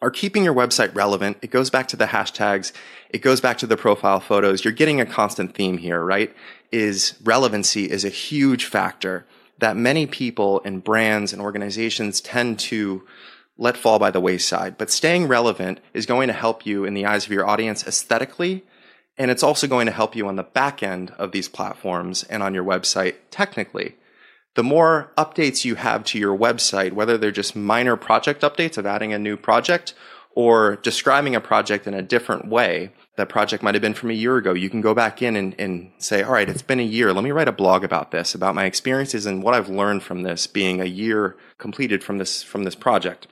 are 0.00 0.10
keeping 0.10 0.42
your 0.42 0.52
website 0.54 0.92
relevant. 0.96 1.36
It 1.42 1.52
goes 1.52 1.70
back 1.70 1.86
to 1.88 1.96
the 1.96 2.06
hashtags. 2.06 2.72
It 3.10 3.22
goes 3.22 3.40
back 3.40 3.56
to 3.58 3.68
the 3.68 3.76
profile 3.76 4.18
photos. 4.18 4.64
You're 4.64 4.72
getting 4.72 5.00
a 5.00 5.06
constant 5.06 5.54
theme 5.54 5.78
here, 5.78 6.04
right? 6.04 6.34
Is 6.72 7.14
relevancy 7.22 7.88
is 7.88 8.04
a 8.04 8.08
huge 8.08 8.64
factor 8.64 9.24
that 9.62 9.76
many 9.76 10.06
people 10.06 10.60
and 10.64 10.82
brands 10.82 11.32
and 11.32 11.40
organizations 11.40 12.20
tend 12.20 12.58
to 12.58 13.06
let 13.56 13.76
fall 13.76 14.00
by 14.00 14.10
the 14.10 14.20
wayside. 14.20 14.76
But 14.76 14.90
staying 14.90 15.28
relevant 15.28 15.78
is 15.94 16.04
going 16.04 16.26
to 16.26 16.34
help 16.34 16.66
you 16.66 16.84
in 16.84 16.94
the 16.94 17.06
eyes 17.06 17.26
of 17.26 17.32
your 17.32 17.46
audience 17.46 17.86
aesthetically. 17.86 18.64
And 19.16 19.30
it's 19.30 19.44
also 19.44 19.68
going 19.68 19.86
to 19.86 19.92
help 19.92 20.16
you 20.16 20.26
on 20.26 20.34
the 20.34 20.42
back 20.42 20.82
end 20.82 21.12
of 21.12 21.30
these 21.30 21.48
platforms 21.48 22.24
and 22.24 22.42
on 22.42 22.54
your 22.54 22.64
website 22.64 23.14
technically. 23.30 23.94
The 24.56 24.64
more 24.64 25.12
updates 25.16 25.64
you 25.64 25.76
have 25.76 26.02
to 26.06 26.18
your 26.18 26.36
website, 26.36 26.92
whether 26.92 27.16
they're 27.16 27.30
just 27.30 27.54
minor 27.54 27.96
project 27.96 28.42
updates 28.42 28.76
of 28.76 28.84
adding 28.84 29.12
a 29.12 29.18
new 29.18 29.36
project 29.36 29.94
or 30.34 30.74
describing 30.82 31.36
a 31.36 31.40
project 31.40 31.86
in 31.86 31.94
a 31.94 32.02
different 32.02 32.48
way, 32.48 32.90
that 33.16 33.28
project 33.28 33.62
might 33.62 33.74
have 33.74 33.82
been 33.82 33.94
from 33.94 34.10
a 34.10 34.14
year 34.14 34.38
ago. 34.38 34.54
You 34.54 34.70
can 34.70 34.80
go 34.80 34.94
back 34.94 35.20
in 35.20 35.36
and, 35.36 35.54
and 35.58 35.92
say, 35.98 36.22
all 36.22 36.32
right, 36.32 36.48
it's 36.48 36.62
been 36.62 36.80
a 36.80 36.84
year. 36.84 37.12
Let 37.12 37.24
me 37.24 37.30
write 37.30 37.48
a 37.48 37.52
blog 37.52 37.84
about 37.84 38.10
this, 38.10 38.34
about 38.34 38.54
my 38.54 38.64
experiences 38.64 39.26
and 39.26 39.42
what 39.42 39.54
I've 39.54 39.68
learned 39.68 40.02
from 40.02 40.22
this 40.22 40.46
being 40.46 40.80
a 40.80 40.86
year 40.86 41.36
completed 41.58 42.02
from 42.02 42.18
this, 42.18 42.42
from 42.42 42.64
this 42.64 42.74
project. 42.74 43.26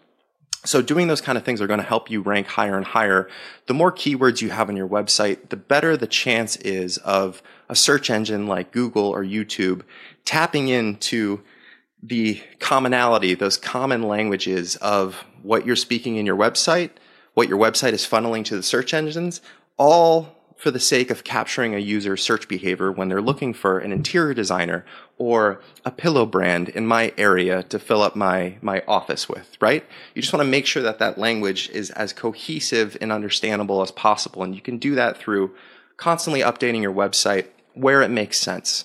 So 0.65 0.83
doing 0.83 1.09
those 1.09 1.23
kind 1.23 1.39
of 1.39 1.45
things 1.45 1.63
are 1.63 1.67
going 1.67 1.81
to 1.81 1.87
help 1.87 2.11
you 2.11 2.21
rank 2.21 2.47
higher 2.47 2.77
and 2.77 2.85
higher. 2.85 3.31
The 3.67 3.73
more 3.73 3.91
keywords 3.91 4.43
you 4.43 4.51
have 4.51 4.69
on 4.69 4.77
your 4.77 4.89
website, 4.89 5.49
the 5.49 5.57
better 5.57 5.97
the 5.97 6.07
chance 6.07 6.57
is 6.57 6.99
of 6.99 7.43
a 7.71 7.75
search 7.75 8.11
engine 8.11 8.47
like 8.47 8.73
Google 8.73 9.07
or 9.07 9.25
YouTube 9.25 9.83
tapping 10.27 10.69
into 10.69 11.41
the 12.03 12.43
commonality, 12.59 13.35
those 13.35 13.57
common 13.57 14.03
languages 14.03 14.77
of 14.77 15.25
what 15.43 15.65
you're 15.65 15.77
speaking 15.77 16.17
in 16.17 16.27
your 16.27 16.37
website, 16.37 16.91
what 17.33 17.49
your 17.49 17.59
website 17.59 17.93
is 17.93 18.07
funneling 18.07 18.45
to 18.45 18.57
the 18.57 18.63
search 18.63 18.93
engines, 18.93 19.41
all 19.81 20.37
for 20.59 20.71
the 20.71 20.79
sake 20.79 21.11
of 21.11 21.25
capturing 21.25 21.75
a 21.75 21.79
user's 21.79 22.23
search 22.23 22.47
behavior 22.47 22.93
when 22.93 23.09
they're 23.09 23.23
looking 23.23 23.55
for 23.55 23.79
an 23.79 23.93
interior 23.93 24.35
designer 24.35 24.85
or 25.17 25.63
a 25.87 25.91
pillow 25.91 26.27
brand 26.27 26.69
in 26.69 26.87
my 26.87 27.15
area 27.17 27.63
to 27.63 27.79
fill 27.79 28.03
up 28.03 28.15
my, 28.15 28.59
my 28.61 28.83
office 28.87 29.27
with, 29.27 29.57
right? 29.59 29.87
You 30.15 30.21
just 30.21 30.35
want 30.35 30.45
to 30.45 30.51
make 30.51 30.67
sure 30.67 30.83
that 30.83 30.99
that 30.99 31.17
language 31.17 31.71
is 31.71 31.89
as 31.93 32.13
cohesive 32.13 32.95
and 33.01 33.11
understandable 33.11 33.81
as 33.81 33.91
possible. 33.91 34.43
And 34.43 34.55
you 34.55 34.61
can 34.61 34.77
do 34.77 34.95
that 34.97 35.17
through 35.17 35.55
constantly 35.97 36.43
updating 36.43 36.83
your 36.83 36.93
website 36.93 37.47
where 37.73 38.03
it 38.03 38.11
makes 38.11 38.39
sense. 38.39 38.85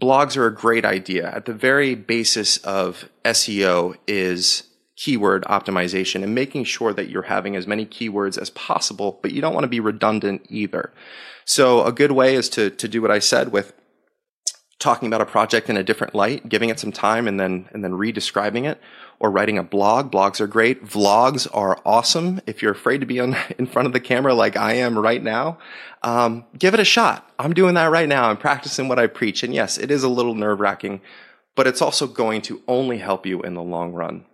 Blogs 0.00 0.36
are 0.36 0.46
a 0.46 0.54
great 0.54 0.84
idea. 0.84 1.28
At 1.28 1.46
the 1.46 1.52
very 1.52 1.96
basis 1.96 2.58
of 2.58 3.08
SEO 3.24 3.96
is 4.06 4.67
keyword 4.98 5.44
optimization 5.44 6.24
and 6.24 6.34
making 6.34 6.64
sure 6.64 6.92
that 6.92 7.08
you're 7.08 7.22
having 7.22 7.54
as 7.54 7.68
many 7.68 7.86
keywords 7.86 8.36
as 8.36 8.50
possible, 8.50 9.20
but 9.22 9.30
you 9.30 9.40
don't 9.40 9.54
want 9.54 9.62
to 9.62 9.68
be 9.68 9.78
redundant 9.78 10.44
either. 10.48 10.92
So 11.44 11.84
a 11.84 11.92
good 11.92 12.10
way 12.10 12.34
is 12.34 12.48
to, 12.50 12.70
to 12.70 12.88
do 12.88 13.00
what 13.00 13.12
I 13.12 13.20
said 13.20 13.52
with 13.52 13.72
talking 14.80 15.06
about 15.06 15.20
a 15.20 15.26
project 15.26 15.70
in 15.70 15.76
a 15.76 15.84
different 15.84 16.16
light, 16.16 16.48
giving 16.48 16.68
it 16.68 16.80
some 16.80 16.90
time 16.90 17.28
and 17.28 17.38
then, 17.38 17.68
and 17.72 17.84
then 17.84 17.94
re-describing 17.94 18.64
it 18.64 18.80
or 19.20 19.30
writing 19.30 19.56
a 19.56 19.62
blog. 19.62 20.10
Blogs 20.10 20.40
are 20.40 20.48
great. 20.48 20.84
Vlogs 20.84 21.46
are 21.54 21.80
awesome. 21.86 22.40
If 22.44 22.60
you're 22.60 22.72
afraid 22.72 22.98
to 22.98 23.06
be 23.06 23.20
on, 23.20 23.36
in 23.58 23.66
front 23.66 23.86
of 23.86 23.92
the 23.92 24.00
camera 24.00 24.34
like 24.34 24.56
I 24.56 24.74
am 24.74 24.98
right 24.98 25.22
now, 25.22 25.58
um, 26.02 26.44
give 26.58 26.74
it 26.74 26.80
a 26.80 26.84
shot. 26.84 27.30
I'm 27.38 27.54
doing 27.54 27.74
that 27.74 27.86
right 27.86 28.08
now. 28.08 28.30
I'm 28.30 28.36
practicing 28.36 28.88
what 28.88 28.98
I 28.98 29.06
preach. 29.06 29.44
And 29.44 29.54
yes, 29.54 29.78
it 29.78 29.92
is 29.92 30.02
a 30.02 30.08
little 30.08 30.34
nerve 30.34 30.58
wracking, 30.58 31.00
but 31.54 31.68
it's 31.68 31.82
also 31.82 32.08
going 32.08 32.42
to 32.42 32.62
only 32.66 32.98
help 32.98 33.26
you 33.26 33.42
in 33.42 33.54
the 33.54 33.62
long 33.62 33.92
run. 33.92 34.24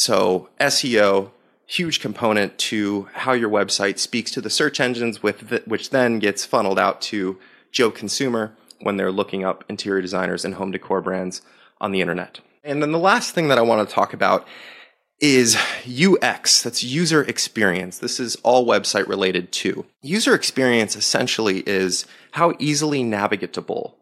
So 0.00 0.48
SEO, 0.58 1.30
huge 1.66 2.00
component 2.00 2.56
to 2.56 3.10
how 3.12 3.34
your 3.34 3.50
website 3.50 3.98
speaks 3.98 4.30
to 4.30 4.40
the 4.40 4.48
search 4.48 4.80
engines, 4.80 5.22
with 5.22 5.50
the, 5.50 5.62
which 5.66 5.90
then 5.90 6.20
gets 6.20 6.42
funneled 6.42 6.78
out 6.78 7.02
to 7.02 7.38
Joe 7.70 7.90
Consumer 7.90 8.56
when 8.80 8.96
they're 8.96 9.12
looking 9.12 9.44
up 9.44 9.62
interior 9.68 10.00
designers 10.00 10.42
and 10.42 10.54
home 10.54 10.70
decor 10.70 11.02
brands 11.02 11.42
on 11.82 11.92
the 11.92 12.00
internet. 12.00 12.40
And 12.64 12.82
then 12.82 12.92
the 12.92 12.98
last 12.98 13.34
thing 13.34 13.48
that 13.48 13.58
I 13.58 13.60
want 13.60 13.86
to 13.86 13.94
talk 13.94 14.14
about 14.14 14.48
is 15.20 15.58
UX. 15.86 16.62
That's 16.62 16.82
user 16.82 17.22
experience. 17.22 17.98
This 17.98 18.18
is 18.18 18.36
all 18.36 18.66
website 18.66 19.06
related 19.06 19.52
too. 19.52 19.84
User 20.00 20.34
experience 20.34 20.96
essentially 20.96 21.58
is 21.66 22.06
how 22.30 22.54
easily 22.58 23.04
navigatable 23.04 23.96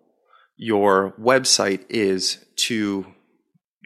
your 0.57 1.13
website 1.21 1.85
is 1.89 2.45
to 2.69 3.05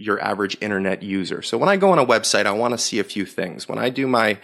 your 0.02 0.20
average 0.22 0.56
internet 0.60 1.02
user. 1.02 1.42
So 1.42 1.56
when 1.56 1.68
I 1.68 1.76
go 1.76 1.90
on 1.90 1.98
a 1.98 2.06
website, 2.06 2.46
I 2.46 2.52
want 2.52 2.72
to 2.72 2.78
see 2.78 2.98
a 2.98 3.04
few 3.04 3.24
things. 3.24 3.68
When 3.68 3.78
I 3.78 3.88
do 3.88 4.06
my 4.06 4.38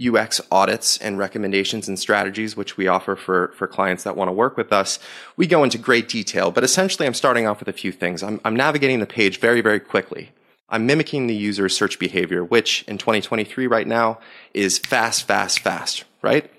UX 0.00 0.40
audits 0.50 0.98
and 0.98 1.18
recommendations 1.18 1.88
and 1.88 1.98
strategies, 1.98 2.56
which 2.56 2.76
we 2.76 2.86
offer 2.86 3.16
for, 3.16 3.52
for 3.56 3.66
clients 3.66 4.04
that 4.04 4.16
want 4.16 4.28
to 4.28 4.32
work 4.32 4.56
with 4.56 4.72
us, 4.72 4.98
we 5.36 5.46
go 5.46 5.64
into 5.64 5.78
great 5.78 6.08
detail. 6.08 6.50
But 6.50 6.64
essentially, 6.64 7.06
I'm 7.06 7.14
starting 7.14 7.46
off 7.46 7.58
with 7.58 7.68
a 7.68 7.72
few 7.72 7.90
things. 7.90 8.22
I'm, 8.22 8.40
I'm 8.44 8.54
navigating 8.54 9.00
the 9.00 9.06
page 9.06 9.40
very, 9.40 9.60
very 9.60 9.80
quickly. 9.80 10.30
I'm 10.68 10.86
mimicking 10.86 11.26
the 11.26 11.34
user's 11.34 11.74
search 11.74 11.98
behavior, 11.98 12.44
which 12.44 12.84
in 12.86 12.98
2023 12.98 13.66
right 13.66 13.86
now 13.86 14.18
is 14.52 14.78
fast, 14.78 15.26
fast, 15.26 15.60
fast, 15.60 16.04
right? 16.20 16.50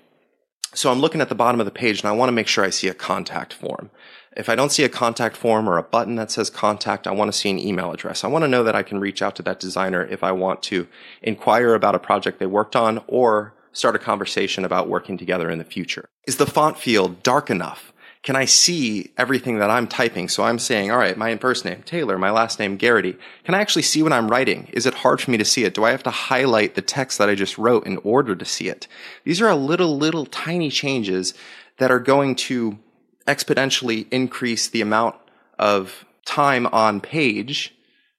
So 0.74 0.90
I'm 0.90 1.00
looking 1.00 1.20
at 1.20 1.28
the 1.28 1.34
bottom 1.34 1.60
of 1.60 1.66
the 1.66 1.72
page 1.72 2.00
and 2.00 2.08
I 2.08 2.12
want 2.12 2.28
to 2.28 2.32
make 2.32 2.46
sure 2.46 2.64
I 2.64 2.70
see 2.70 2.88
a 2.88 2.94
contact 2.94 3.52
form. 3.52 3.90
If 4.36 4.48
I 4.48 4.54
don't 4.54 4.70
see 4.70 4.84
a 4.84 4.88
contact 4.88 5.36
form 5.36 5.68
or 5.68 5.76
a 5.76 5.82
button 5.82 6.14
that 6.14 6.30
says 6.30 6.50
contact, 6.50 7.08
I 7.08 7.12
want 7.12 7.32
to 7.32 7.36
see 7.36 7.50
an 7.50 7.58
email 7.58 7.90
address. 7.90 8.22
I 8.22 8.28
want 8.28 8.44
to 8.44 8.48
know 8.48 8.62
that 8.62 8.76
I 8.76 8.84
can 8.84 9.00
reach 9.00 9.22
out 9.22 9.34
to 9.36 9.42
that 9.42 9.58
designer 9.58 10.04
if 10.04 10.22
I 10.22 10.30
want 10.30 10.62
to 10.64 10.86
inquire 11.20 11.74
about 11.74 11.96
a 11.96 11.98
project 11.98 12.38
they 12.38 12.46
worked 12.46 12.76
on 12.76 13.02
or 13.08 13.54
start 13.72 13.96
a 13.96 13.98
conversation 13.98 14.64
about 14.64 14.88
working 14.88 15.18
together 15.18 15.50
in 15.50 15.58
the 15.58 15.64
future. 15.64 16.08
Is 16.26 16.36
the 16.36 16.46
font 16.46 16.78
field 16.78 17.24
dark 17.24 17.50
enough? 17.50 17.92
Can 18.22 18.36
I 18.36 18.44
see 18.44 19.10
everything 19.16 19.58
that 19.58 19.70
I'm 19.70 19.88
typing? 19.88 20.28
So 20.28 20.44
I'm 20.44 20.58
saying, 20.58 20.90
all 20.90 20.98
right, 20.98 21.16
my 21.16 21.34
first 21.38 21.64
name, 21.64 21.82
Taylor, 21.82 22.18
my 22.18 22.30
last 22.30 22.58
name, 22.58 22.76
Garrity. 22.76 23.16
Can 23.44 23.54
I 23.54 23.60
actually 23.60 23.82
see 23.82 24.02
what 24.02 24.12
I'm 24.12 24.28
writing? 24.28 24.68
Is 24.72 24.86
it 24.86 24.94
hard 24.94 25.20
for 25.20 25.30
me 25.30 25.38
to 25.38 25.44
see 25.44 25.64
it? 25.64 25.74
Do 25.74 25.84
I 25.84 25.90
have 25.90 26.02
to 26.02 26.10
highlight 26.10 26.74
the 26.74 26.82
text 26.82 27.18
that 27.18 27.30
I 27.30 27.34
just 27.34 27.56
wrote 27.56 27.86
in 27.86 27.96
order 27.98 28.36
to 28.36 28.44
see 28.44 28.68
it? 28.68 28.86
These 29.24 29.40
are 29.40 29.48
a 29.48 29.56
little, 29.56 29.96
little 29.96 30.26
tiny 30.26 30.68
changes 30.68 31.34
that 31.78 31.90
are 31.90 31.98
going 31.98 32.34
to 32.36 32.78
exponentially 33.26 34.06
increase 34.10 34.68
the 34.68 34.80
amount 34.80 35.16
of 35.58 36.04
time 36.24 36.66
on 36.68 37.00
page 37.00 37.74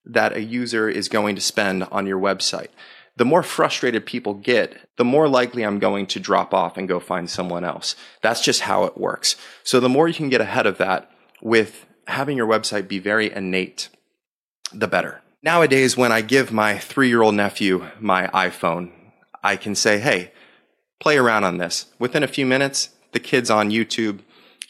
that 0.06 0.34
a 0.34 0.42
user 0.42 0.90
is 0.90 1.10
going 1.10 1.36
to 1.36 1.42
spend 1.42 1.84
on 1.86 2.08
your 2.08 2.20
website. 2.20 2.70
The 3.18 3.26
more 3.26 3.44
frustrated 3.44 4.06
people 4.06 4.34
get, 4.34 4.90
the 4.98 5.06
more 5.06 5.28
likely 5.28 5.64
I'm 5.64 5.80
going 5.80 6.08
to 6.08 6.20
drop 6.20 6.54
off 6.54 6.78
and 6.78 6.88
go 6.88 7.00
find 7.00 7.30
someone 7.30 7.64
else. 7.64 7.96
That's 8.22 8.44
just 8.44 8.62
how 8.62 8.86
it 8.86 8.98
works. 8.98 9.36
So 9.64 9.80
the 9.80 9.90
more 9.90 10.08
you 10.08 10.14
can 10.14 10.30
get 10.30 10.42
ahead 10.42 10.66
of 10.66 10.78
that 10.78 11.12
with 11.42 11.86
having 12.08 12.38
your 12.38 12.48
website 12.48 12.88
be 12.88 13.00
very 13.00 13.32
innate, 13.32 13.90
the 14.74 14.88
better. 14.88 15.22
Nowadays, 15.44 15.98
when 15.98 16.12
I 16.12 16.22
give 16.22 16.52
my 16.52 16.78
three 16.78 17.10
year 17.10 17.22
old 17.22 17.36
nephew 17.36 17.88
my 18.00 18.28
iPhone, 18.28 18.92
I 19.44 19.56
can 19.56 19.76
say, 19.76 20.00
hey, 20.00 20.32
play 21.00 21.18
around 21.18 21.44
on 21.44 21.58
this. 21.58 21.88
Within 22.00 22.24
a 22.24 22.28
few 22.28 22.46
minutes, 22.46 22.90
the 23.12 23.20
kid's 23.20 23.50
on 23.50 23.72
YouTube 23.72 24.20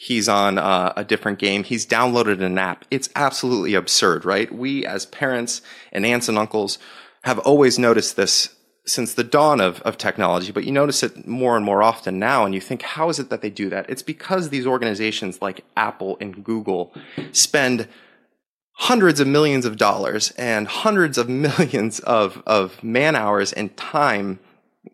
He's 0.02 0.28
on 0.28 0.58
uh, 0.58 0.92
a 0.96 1.04
different 1.04 1.38
game. 1.38 1.62
He's 1.62 1.86
downloaded 1.86 2.42
an 2.42 2.58
app. 2.58 2.84
It's 2.90 3.08
absolutely 3.14 3.74
absurd, 3.74 4.24
right? 4.24 4.52
We 4.52 4.84
as 4.84 5.06
parents 5.06 5.62
and 5.92 6.04
aunts 6.04 6.28
and 6.28 6.36
uncles 6.36 6.80
have 7.22 7.38
always 7.38 7.78
noticed 7.78 8.16
this 8.16 8.52
since 8.84 9.14
the 9.14 9.22
dawn 9.22 9.60
of, 9.60 9.80
of 9.82 9.96
technology, 9.96 10.50
but 10.50 10.64
you 10.64 10.72
notice 10.72 11.04
it 11.04 11.28
more 11.28 11.56
and 11.56 11.64
more 11.64 11.84
often 11.84 12.18
now, 12.18 12.44
and 12.44 12.52
you 12.52 12.60
think, 12.60 12.82
how 12.82 13.10
is 13.10 13.20
it 13.20 13.30
that 13.30 13.42
they 13.42 13.50
do 13.50 13.70
that? 13.70 13.88
It's 13.88 14.02
because 14.02 14.48
these 14.48 14.66
organizations 14.66 15.40
like 15.40 15.64
Apple 15.76 16.18
and 16.20 16.42
Google 16.42 16.92
spend 17.30 17.86
hundreds 18.72 19.20
of 19.20 19.28
millions 19.28 19.64
of 19.64 19.76
dollars 19.76 20.32
and 20.32 20.66
hundreds 20.66 21.16
of 21.16 21.28
millions 21.46 22.00
of, 22.00 22.42
of 22.44 22.82
man 22.82 23.14
hours 23.14 23.52
and 23.52 23.76
time 23.76 24.40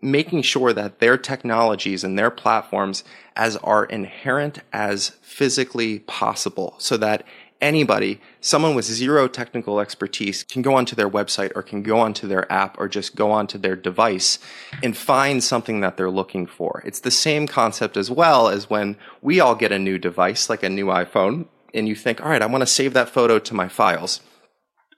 making 0.02 0.42
sure 0.42 0.72
that 0.72 0.98
their 0.98 1.16
technologies 1.16 2.04
and 2.04 2.18
their 2.18 2.30
platforms 2.30 3.04
as 3.34 3.56
are 3.58 3.84
inherent 3.84 4.60
as 4.72 5.10
physically 5.22 6.00
possible 6.00 6.74
so 6.78 6.96
that 6.96 7.24
anybody, 7.60 8.20
someone 8.40 8.74
with 8.74 8.84
zero 8.84 9.26
technical 9.26 9.80
expertise 9.80 10.44
can 10.44 10.62
go 10.62 10.74
onto 10.74 10.94
their 10.94 11.08
website 11.08 11.50
or 11.54 11.62
can 11.62 11.82
go 11.82 11.98
onto 11.98 12.28
their 12.28 12.50
app 12.52 12.78
or 12.78 12.88
just 12.88 13.16
go 13.16 13.30
onto 13.30 13.58
their 13.58 13.76
device 13.76 14.38
and 14.82 14.96
find 14.96 15.42
something 15.42 15.80
that 15.80 15.96
they're 15.96 16.10
looking 16.10 16.46
for. 16.46 16.82
It's 16.84 17.00
the 17.00 17.10
same 17.10 17.46
concept 17.46 17.96
as 17.96 18.10
well 18.10 18.48
as 18.48 18.70
when 18.70 18.96
we 19.22 19.40
all 19.40 19.54
get 19.54 19.72
a 19.72 19.78
new 19.78 19.98
device, 19.98 20.48
like 20.48 20.62
a 20.62 20.68
new 20.68 20.86
iPhone, 20.86 21.46
and 21.74 21.88
you 21.88 21.94
think, 21.94 22.20
all 22.20 22.30
right, 22.30 22.42
I 22.42 22.46
want 22.46 22.62
to 22.62 22.66
save 22.66 22.94
that 22.94 23.10
photo 23.10 23.38
to 23.38 23.54
my 23.54 23.68
files. 23.68 24.20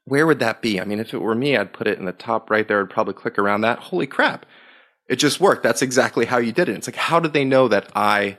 Where 0.05 0.27
would 0.27 0.39
that 0.41 0.63
be? 0.63 0.81
I 0.81 0.85
mean, 0.85 0.99
if 0.99 1.15
it 1.15 1.23
were 1.23 1.35
me, 1.35 1.57
I'd 1.57 1.73
put 1.73 1.87
it 1.87 1.99
in 1.99 2.05
the 2.05 2.13
top 2.13 2.51
right 2.51 2.67
there. 2.67 2.81
I'd 2.81 2.91
probably 2.91 3.15
click 3.15 3.39
around 3.39 3.61
that. 3.63 3.79
Holy 3.79 4.07
crap. 4.07 4.47
It 5.11 5.19
just 5.19 5.41
worked. 5.41 5.65
That's 5.65 5.83
exactly 5.83 6.25
how 6.25 6.39
you 6.39 6.53
did 6.53 6.69
it. 6.69 6.77
It's 6.77 6.87
like, 6.87 6.95
how 6.95 7.19
did 7.19 7.33
they 7.33 7.45
know 7.45 7.67
that 7.67 7.91
I 7.97 8.39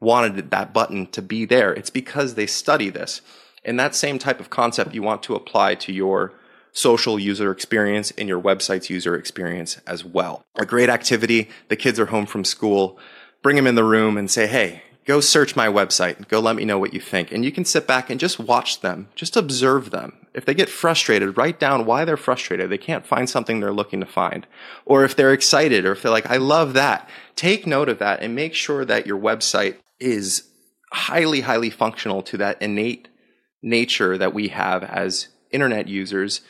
wanted 0.00 0.50
that 0.50 0.74
button 0.74 1.06
to 1.12 1.22
be 1.22 1.46
there? 1.46 1.72
It's 1.72 1.88
because 1.88 2.34
they 2.34 2.46
study 2.46 2.90
this. 2.90 3.22
And 3.64 3.80
that 3.80 3.94
same 3.94 4.18
type 4.18 4.38
of 4.38 4.50
concept 4.50 4.94
you 4.94 5.02
want 5.02 5.22
to 5.24 5.34
apply 5.34 5.76
to 5.76 5.94
your 5.94 6.34
social 6.72 7.18
user 7.18 7.50
experience 7.50 8.12
and 8.18 8.28
your 8.28 8.40
website's 8.40 8.90
user 8.90 9.14
experience 9.14 9.80
as 9.86 10.04
well. 10.04 10.44
A 10.56 10.66
great 10.66 10.90
activity. 10.90 11.48
The 11.68 11.76
kids 11.76 11.98
are 11.98 12.06
home 12.06 12.26
from 12.26 12.44
school. 12.44 12.98
Bring 13.42 13.56
them 13.56 13.66
in 13.66 13.74
the 13.74 13.82
room 13.82 14.18
and 14.18 14.30
say, 14.30 14.46
Hey, 14.46 14.82
go 15.10 15.20
search 15.20 15.56
my 15.56 15.66
website. 15.66 16.28
Go 16.28 16.38
let 16.38 16.54
me 16.54 16.64
know 16.64 16.78
what 16.78 16.94
you 16.94 17.00
think. 17.00 17.32
And 17.32 17.44
you 17.44 17.50
can 17.50 17.64
sit 17.64 17.84
back 17.84 18.10
and 18.10 18.20
just 18.20 18.38
watch 18.38 18.80
them, 18.80 19.08
just 19.16 19.36
observe 19.36 19.90
them. 19.90 20.12
If 20.34 20.44
they 20.44 20.54
get 20.54 20.68
frustrated, 20.68 21.36
write 21.36 21.58
down 21.58 21.84
why 21.84 22.04
they're 22.04 22.16
frustrated. 22.16 22.70
They 22.70 22.78
can't 22.78 23.04
find 23.04 23.28
something 23.28 23.58
they're 23.58 23.72
looking 23.72 23.98
to 23.98 24.06
find. 24.06 24.46
Or 24.86 25.02
if 25.04 25.16
they're 25.16 25.32
excited 25.32 25.84
or 25.84 25.90
if 25.90 26.02
they're 26.02 26.12
like, 26.12 26.30
I 26.30 26.36
love 26.36 26.74
that, 26.74 27.08
take 27.34 27.66
note 27.66 27.88
of 27.88 27.98
that 27.98 28.22
and 28.22 28.36
make 28.36 28.54
sure 28.54 28.84
that 28.84 29.04
your 29.04 29.18
website 29.18 29.78
is 29.98 30.44
highly, 30.92 31.40
highly 31.40 31.70
functional 31.70 32.22
to 32.22 32.36
that 32.36 32.62
innate 32.62 33.08
nature 33.62 34.16
that 34.16 34.32
we 34.32 34.46
have 34.46 34.84
as 34.84 35.26
internet 35.50 35.88
users 35.88 36.40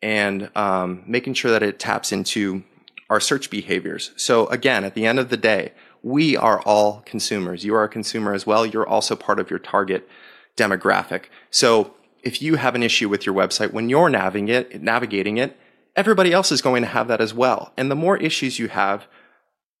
and 0.00 0.50
um, 0.56 1.04
making 1.06 1.34
sure 1.34 1.50
that 1.50 1.62
it 1.62 1.78
taps 1.78 2.12
into 2.12 2.64
our 3.10 3.20
search 3.20 3.50
behaviors. 3.50 4.12
So 4.16 4.46
again, 4.46 4.84
at 4.84 4.94
the 4.94 5.04
end 5.04 5.18
of 5.18 5.28
the 5.28 5.36
day, 5.36 5.72
we 6.06 6.36
are 6.36 6.60
all 6.60 7.02
consumers. 7.04 7.64
You 7.64 7.74
are 7.74 7.82
a 7.82 7.88
consumer 7.88 8.32
as 8.32 8.46
well. 8.46 8.64
You're 8.64 8.86
also 8.86 9.16
part 9.16 9.40
of 9.40 9.50
your 9.50 9.58
target 9.58 10.08
demographic. 10.56 11.24
So 11.50 11.94
if 12.22 12.40
you 12.40 12.54
have 12.54 12.76
an 12.76 12.84
issue 12.84 13.08
with 13.08 13.26
your 13.26 13.34
website, 13.34 13.72
when 13.72 13.88
you're 13.88 14.08
navigating 14.08 15.38
it, 15.38 15.58
everybody 15.96 16.32
else 16.32 16.52
is 16.52 16.62
going 16.62 16.82
to 16.82 16.88
have 16.88 17.08
that 17.08 17.20
as 17.20 17.34
well. 17.34 17.72
And 17.76 17.90
the 17.90 17.96
more 17.96 18.16
issues 18.18 18.60
you 18.60 18.68
have, 18.68 19.08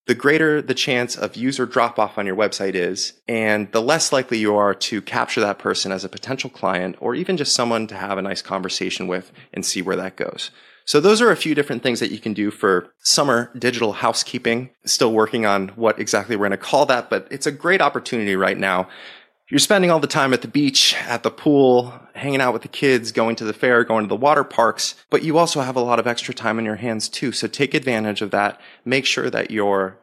the 0.08 0.16
greater 0.16 0.60
the 0.60 0.74
chance 0.74 1.14
of 1.14 1.36
user 1.36 1.64
drop 1.64 1.96
off 1.96 2.18
on 2.18 2.26
your 2.26 2.34
website 2.34 2.74
is, 2.74 3.12
and 3.28 3.70
the 3.70 3.80
less 3.80 4.12
likely 4.12 4.38
you 4.38 4.56
are 4.56 4.74
to 4.74 5.00
capture 5.00 5.40
that 5.42 5.60
person 5.60 5.92
as 5.92 6.04
a 6.04 6.08
potential 6.08 6.50
client 6.50 6.96
or 6.98 7.14
even 7.14 7.36
just 7.36 7.54
someone 7.54 7.86
to 7.86 7.94
have 7.94 8.18
a 8.18 8.22
nice 8.22 8.42
conversation 8.42 9.06
with 9.06 9.30
and 9.54 9.64
see 9.64 9.80
where 9.80 9.96
that 9.96 10.16
goes. 10.16 10.50
So 10.86 11.00
those 11.00 11.20
are 11.20 11.32
a 11.32 11.36
few 11.36 11.54
different 11.56 11.82
things 11.82 11.98
that 11.98 12.12
you 12.12 12.18
can 12.18 12.32
do 12.32 12.52
for 12.52 12.92
summer 13.00 13.50
digital 13.58 13.92
housekeeping. 13.92 14.70
Still 14.84 15.12
working 15.12 15.44
on 15.44 15.68
what 15.70 15.98
exactly 15.98 16.36
we're 16.36 16.48
going 16.48 16.52
to 16.52 16.56
call 16.56 16.86
that, 16.86 17.10
but 17.10 17.26
it's 17.28 17.46
a 17.46 17.52
great 17.52 17.82
opportunity 17.82 18.36
right 18.36 18.56
now. 18.56 18.88
You're 19.50 19.58
spending 19.58 19.90
all 19.90 20.00
the 20.00 20.06
time 20.06 20.32
at 20.32 20.42
the 20.42 20.48
beach, 20.48 20.94
at 20.94 21.24
the 21.24 21.30
pool, 21.30 21.92
hanging 22.14 22.40
out 22.40 22.52
with 22.52 22.62
the 22.62 22.68
kids, 22.68 23.12
going 23.12 23.36
to 23.36 23.44
the 23.44 23.52
fair, 23.52 23.84
going 23.84 24.04
to 24.04 24.08
the 24.08 24.16
water 24.16 24.44
parks, 24.44 24.94
but 25.10 25.22
you 25.22 25.38
also 25.38 25.60
have 25.60 25.76
a 25.76 25.80
lot 25.80 25.98
of 25.98 26.06
extra 26.06 26.32
time 26.32 26.58
on 26.58 26.64
your 26.64 26.76
hands 26.76 27.08
too. 27.08 27.30
So 27.32 27.46
take 27.46 27.74
advantage 27.74 28.22
of 28.22 28.30
that. 28.30 28.60
Make 28.84 29.06
sure 29.06 29.28
that 29.30 29.50
your 29.50 29.98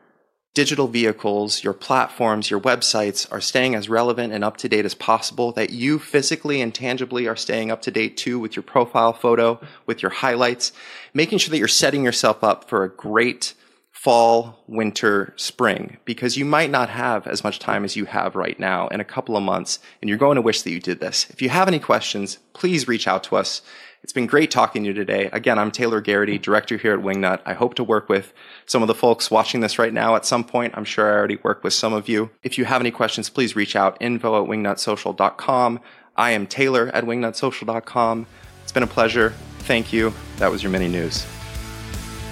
digital 0.53 0.88
vehicles, 0.88 1.63
your 1.63 1.74
platforms, 1.74 2.51
your 2.51 2.60
websites 2.60 3.31
are 3.31 3.41
staying 3.41 3.74
as 3.74 3.89
relevant 3.89 4.31
and 4.31 4.43
up 4.43 4.57
to 4.57 4.69
date 4.69 4.86
as 4.86 4.93
possible, 4.93 5.51
that 5.53 5.72
you 5.72 5.98
physically 5.98 6.62
and 6.62 6.75
tangibly 6.75 7.27
are 7.27 7.36
staying 7.36 7.72
up 7.72 7.81
to 7.81 7.91
date 7.91 8.17
too 8.17 8.39
with 8.39 8.55
your 8.55 8.63
profile 8.63 9.13
photo, 9.13 9.60
with 9.86 10.01
your 10.01 10.12
highlights, 10.12 10.72
making 11.13 11.39
sure 11.39 11.51
that 11.51 11.57
you're 11.57 11.67
setting 11.67 12.03
yourself 12.03 12.43
up 12.43 12.69
for 12.69 12.83
a 12.83 12.89
great 12.89 13.53
fall, 13.91 14.62
winter, 14.67 15.33
spring, 15.38 15.98
because 16.03 16.36
you 16.36 16.43
might 16.43 16.69
not 16.69 16.89
have 16.89 17.25
as 17.25 17.43
much 17.43 17.57
time 17.57 17.86
as 17.86 17.95
you 17.95 18.03
have 18.03 18.36
right 18.36 18.60
now 18.60 18.88
in 18.89 19.00
a 19.00 19.05
couple 19.05 19.38
of 19.38 19.41
months, 19.41 19.79
and 20.01 20.10
you're 20.10 20.17
going 20.17 20.36
to 20.36 20.41
wish 20.41 20.62
that 20.62 20.72
you 20.72 20.79
did 20.79 21.00
this. 21.00 21.29
If 21.29 21.41
you 21.41 21.48
have 21.50 21.69
any 21.69 21.79
questions, 21.79 22.38
please 22.51 22.88
reach 22.88 23.07
out 23.07 23.24
to 23.25 23.38
us. 23.38 23.62
It's 24.03 24.12
been 24.12 24.27
great 24.27 24.51
talking 24.51 24.83
to 24.83 24.88
you 24.88 24.93
today. 24.93 25.29
Again, 25.31 25.57
I'm 25.57 25.72
Taylor 25.72 26.01
Garrity, 26.01 26.38
director 26.38 26.75
here 26.75 26.93
at 26.93 27.00
Wingnut. 27.00 27.39
I 27.45 27.53
hope 27.53 27.75
to 27.75 27.86
work 27.86 28.10
with 28.10 28.33
some 28.65 28.81
of 28.81 28.89
the 28.89 28.93
folks 28.93 29.31
watching 29.31 29.62
this 29.62 29.79
right 29.79 29.93
now 29.93 30.17
at 30.17 30.25
some 30.25 30.43
point. 30.43 30.74
I'm 30.75 30.83
sure 30.83 31.10
I 31.10 31.17
already 31.17 31.38
work 31.38 31.63
with 31.63 31.74
some 31.74 31.93
of 31.93 32.10
you. 32.10 32.29
If 32.43 32.57
you 32.57 32.65
have 32.65 32.81
any 32.81 32.91
questions, 32.91 33.29
please 33.29 33.55
reach 33.55 33.77
out 33.77 33.95
info 34.01 34.43
at 34.43 34.50
wingnutsocial.com. 34.50 35.79
I 36.17 36.31
am 36.31 36.48
Taylor 36.48 36.89
at 36.89 37.05
wingnutsocial.com. 37.05 38.27
It's 38.62 38.74
been 38.74 38.83
a 38.83 38.88
pleasure. 38.88 39.29
Thank 39.60 39.93
you. 39.93 40.13
That 40.36 40.51
was 40.51 40.62
your 40.62 40.72
mini 40.74 40.89
news. 40.89 41.25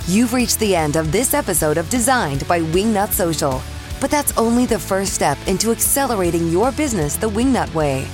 You've 0.08 0.34
reached 0.34 0.60
the 0.60 0.76
end 0.76 0.98
of 0.98 1.14
this 1.14 1.34
episode 1.34 1.78
of 1.78 1.90
Designed 1.90 2.46
by 2.50 2.60
Wingnut 2.60 3.12
Social. 3.12 3.62
But 4.02 4.12
that's 4.12 4.38
only 4.38 4.66
the 4.66 4.80
first 4.80 5.14
step 5.14 5.38
into 5.48 5.72
accelerating 5.72 6.50
your 6.50 6.74
business 6.74 7.16
the 7.16 7.30
Wingnut 7.30 7.74
way. 7.74 8.08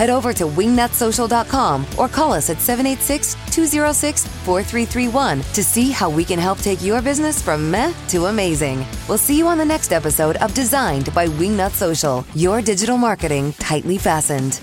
Head 0.00 0.08
over 0.08 0.32
to 0.32 0.44
wingnutsocial.com 0.44 1.84
or 1.98 2.08
call 2.08 2.32
us 2.32 2.48
at 2.48 2.58
786 2.58 3.34
206 3.54 4.26
4331 4.26 5.42
to 5.52 5.62
see 5.62 5.90
how 5.90 6.08
we 6.08 6.24
can 6.24 6.38
help 6.38 6.58
take 6.60 6.80
your 6.80 7.02
business 7.02 7.42
from 7.42 7.70
meh 7.70 7.92
to 8.08 8.24
amazing. 8.24 8.86
We'll 9.10 9.18
see 9.18 9.36
you 9.36 9.46
on 9.46 9.58
the 9.58 9.64
next 9.66 9.92
episode 9.92 10.36
of 10.38 10.54
Designed 10.54 11.12
by 11.12 11.26
Wingnut 11.26 11.72
Social, 11.72 12.24
your 12.34 12.62
digital 12.62 12.96
marketing 12.96 13.52
tightly 13.58 13.98
fastened. 13.98 14.62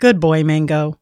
Good 0.00 0.18
boy, 0.18 0.42
Mango. 0.42 0.98